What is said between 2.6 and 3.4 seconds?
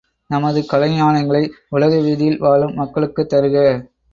மக்களுக்குத்